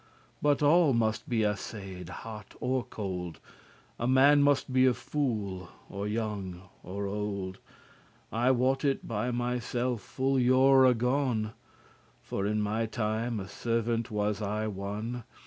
[0.41, 3.39] But all must be assayed hot or cold;
[3.99, 7.59] A man must be a fool, or young or old;
[8.31, 11.53] I wot it by myself *full yore agone*: *long years ago*
[12.23, 15.21] For in my time a servant was I one.